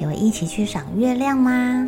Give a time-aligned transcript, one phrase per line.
[0.00, 1.86] 有一起去赏月亮吗？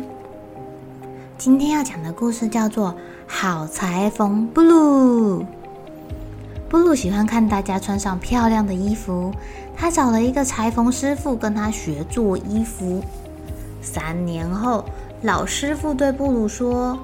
[1.35, 2.89] 今天要讲的故事叫做
[3.25, 5.41] 《好裁缝布鲁》。
[6.69, 9.33] 布鲁喜欢看大家穿上漂亮的衣服，
[9.75, 13.03] 他找了一个裁缝师傅跟他学做衣服。
[13.81, 14.85] 三年后，
[15.23, 16.95] 老师傅对布鲁说：“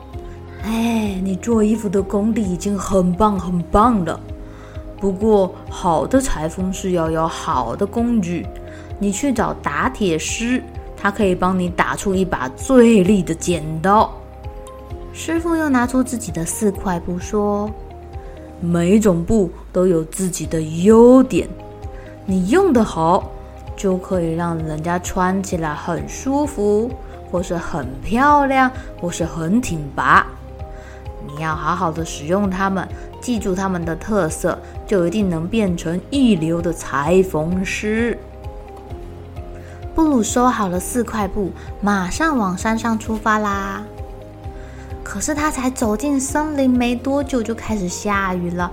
[0.61, 4.19] 哎，你做衣服的功力已经很棒很棒了。
[4.99, 8.45] 不过，好的裁缝是要有好的工具，
[8.99, 10.61] 你去找打铁师。”
[11.01, 14.13] 他可以帮你打出一把最利的剪刀。
[15.13, 17.69] 师傅又拿出自己的四块布，说
[18.61, 21.47] ：“每一种布都有自己的优点，
[22.25, 23.31] 你用得好，
[23.75, 26.91] 就可以让人家穿起来很舒服，
[27.31, 30.25] 或是很漂亮，或是很挺拔。
[31.27, 32.87] 你要好好的使用它们，
[33.19, 38.17] 记住它们的特色，就一定能变成一流的裁缝师。”
[39.99, 43.83] 布鲁收好了四块布，马上往山上出发啦。
[45.03, 48.71] 可是他才走进森林没多久，就开始下雨了。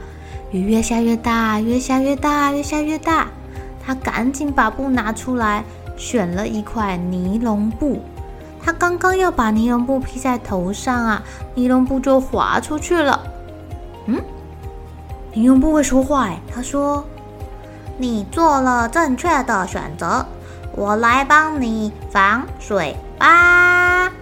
[0.53, 3.27] 雨越下越大，越下越大，越下越大。
[3.85, 5.65] 他赶紧把布拿出来，
[5.97, 8.01] 选了一块尼龙布。
[8.63, 11.21] 他刚刚要把尼龙布披在头上啊，
[11.57, 13.21] 尼龙布就滑出去了。
[14.07, 14.23] 嗯，
[15.35, 17.05] 尼龙布会说话哎，他说
[17.99, 20.25] ：“你做了正确的选择。”
[20.77, 24.13] 我来帮你防水吧！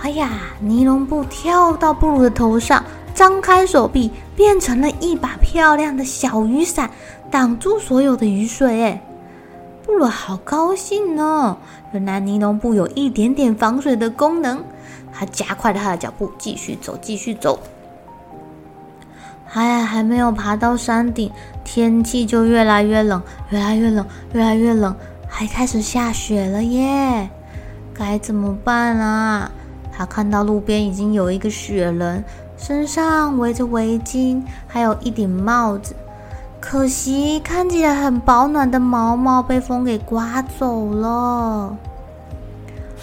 [0.00, 0.30] 哎呀，
[0.60, 2.82] 尼龙布跳到布鲁的头上，
[3.14, 6.90] 张开手臂，变成了一把漂亮的小雨伞，
[7.30, 8.82] 挡住所有的雨水。
[8.82, 9.02] 哎，
[9.84, 11.58] 布鲁好高兴哦！
[11.92, 14.64] 原来尼龙布有一点点防水的功能。
[15.12, 17.58] 他加快了他的脚步，继续走，继续走。
[19.52, 21.30] 哎呀，还没有爬到山顶，
[21.62, 24.94] 天气就越来越冷，越来越冷，越来越冷。
[25.28, 27.28] 还开始下雪了耶，
[27.92, 29.50] 该怎么办啊？
[29.92, 32.24] 他看到路边已经有一个雪人，
[32.56, 35.94] 身上围着围巾，还有一顶帽子，
[36.60, 41.76] 可惜看起来很保暖的毛毛被风给刮走了。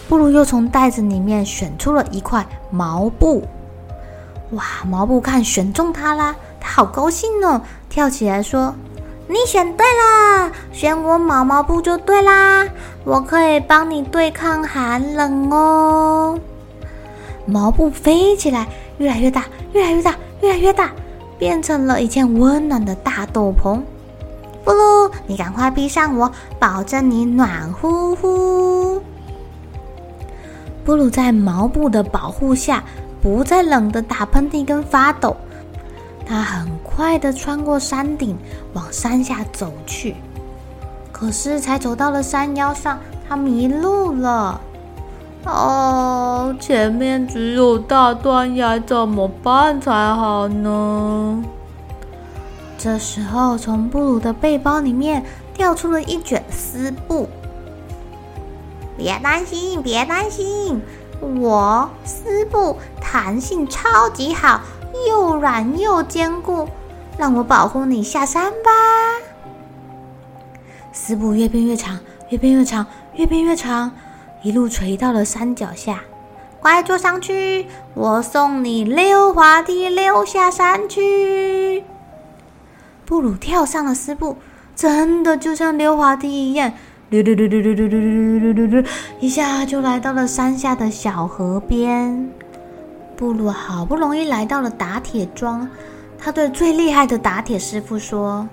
[0.07, 3.47] 布鲁又从袋子里面选出了一块毛布，
[4.51, 8.75] 哇，毛布看选中它啦，他好高兴哦，跳起来说。
[9.27, 12.67] 你选对了，选我毛毛布就对啦，
[13.05, 16.39] 我可以帮你对抗寒冷哦。
[17.45, 18.67] 毛布飞起来，
[18.97, 20.91] 越来越大，越来越大，越来越大，
[21.37, 23.81] 变成了一件温暖的大斗篷。
[24.65, 29.01] 布鲁，你赶快披上我，保证你暖乎乎。
[30.85, 32.83] 布鲁在毛布的保护下，
[33.21, 35.35] 不再冷得打喷嚏跟发抖。
[36.33, 38.35] 他很快的穿过山顶，
[38.73, 40.15] 往山下走去。
[41.11, 42.97] 可是，才走到了山腰上，
[43.29, 44.59] 他迷路了。
[45.45, 51.43] 哦，前面只有大断崖，怎么办才好呢？
[52.79, 57.29] 这时候，从布鲁的背包里面掉出了一卷丝布。
[58.97, 60.81] 别担心，别担心，
[61.21, 64.61] 我丝布弹性超级好。
[65.07, 66.67] 又软又坚固，
[67.17, 68.69] 让我保护你下山吧。
[70.91, 71.99] 丝布越变越长，
[72.29, 72.85] 越变越长，
[73.15, 73.91] 越变越长，
[74.43, 76.01] 一路垂到了山脚下。
[76.59, 81.83] 快坐上去，我送你溜滑梯溜下山去。
[83.05, 84.37] 布鲁跳上了丝布，
[84.75, 86.71] 真的就像溜滑梯一样，
[87.09, 88.83] 溜溜溜溜溜溜溜溜溜溜，
[89.19, 92.31] 一下就来到了山下的小河边。
[93.23, 95.65] 布鲁好不容易来到了打铁庄，
[96.19, 98.45] 他对最厉害的打铁师傅说：“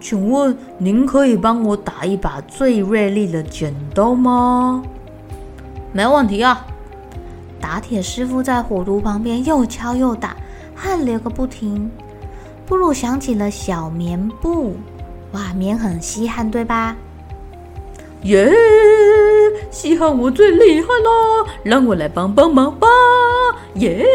[0.00, 4.84] 请问您可以帮我打一把最锐利的剪刀吗？”
[5.90, 6.64] 没问题啊。
[7.60, 10.36] 打铁师傅在火炉旁边又敲又打，
[10.76, 11.90] 汗流个不停。
[12.66, 14.76] 布鲁想起了小棉布，
[15.32, 16.94] 哇，棉很稀罕，对吧？
[18.22, 18.48] 耶，
[19.70, 22.86] 稀罕我最厉害了，让我来帮帮忙吧！
[23.74, 24.06] 耶！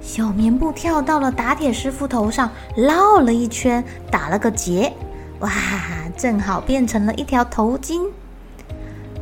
[0.00, 4.92] 小棉布跳到了打铁师傅头上，绕了一圈，打了个结，
[5.40, 5.50] 哇，
[6.16, 8.06] 正好变成了一条头巾。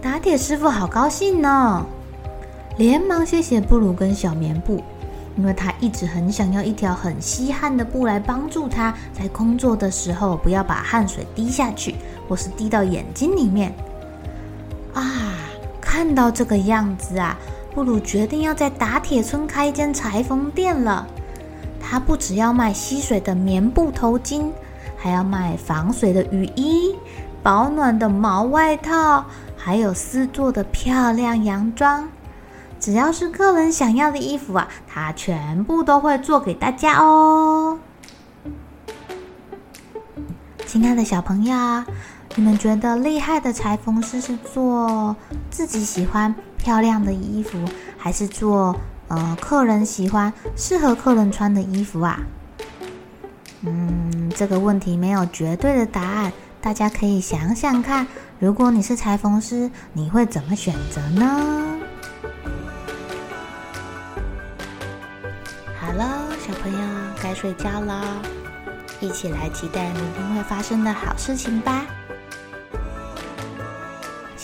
[0.00, 1.86] 打铁师傅好高兴呢，
[2.78, 4.82] 连忙谢谢布鲁跟小棉布，
[5.36, 11.94] 因为他一直很想要一条很稀罕的布来帮助他在工作的时候不要把汗水滴下去，
[12.28, 13.72] 或是滴到眼睛里面。
[14.94, 15.34] 啊，
[15.80, 17.38] 看到这个样子啊！
[17.74, 21.06] 布鲁决定要在打铁村开一间裁缝店了。
[21.80, 24.50] 他不只要卖吸水的棉布头巾，
[24.96, 26.94] 还要卖防水的雨衣、
[27.42, 29.24] 保暖的毛外套，
[29.56, 32.08] 还有丝做的漂亮洋装。
[32.78, 37.78] 只要是客人想要的衣服啊，他全部都会做给大家哦。
[40.66, 41.54] 亲爱的小朋友，
[42.34, 45.14] 你们觉得厉害的裁缝师是做
[45.50, 47.58] 自己喜欢漂亮的衣服，
[47.98, 48.74] 还是做
[49.08, 52.20] 呃客人喜欢、适合客人穿的衣服啊？
[53.60, 58.06] 嗯，这个问题没有绝对的答案，大家可以想想看，
[58.38, 61.78] 如果你是裁缝师，你会怎么选择呢？
[65.78, 66.78] 好了，小朋友
[67.22, 68.02] 该睡觉了，
[69.00, 71.84] 一起来期待明天会发生的好事情吧。